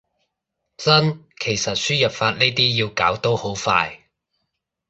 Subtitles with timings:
[0.77, 3.99] 真，其實輸入法呢啲要搞都好快